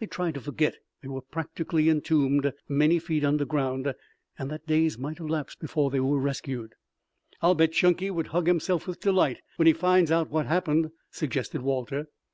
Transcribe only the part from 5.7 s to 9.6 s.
they were rescued. "I'll bet Chunky will hug himself with delight